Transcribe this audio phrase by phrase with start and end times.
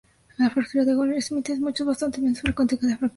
[0.39, 3.09] La fractura de Goyrand-Smith es mucho bastante menos frecuente que la fractura de Colles.